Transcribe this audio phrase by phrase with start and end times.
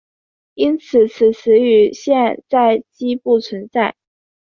[0.55, 3.95] 因此此词语现在几不存在。